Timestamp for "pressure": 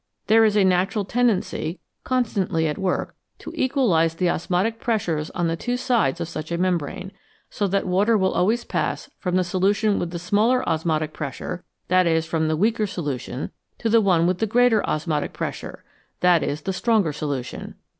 11.13-11.63, 15.33-15.83